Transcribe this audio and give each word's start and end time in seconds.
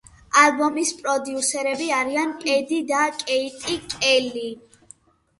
ალბომის 0.43 0.91
პროდიუსერები 1.01 1.89
არიან 1.97 2.31
პედი 2.43 2.79
და 2.93 3.01
კეიტი 3.19 3.77
კელი. 3.93 4.47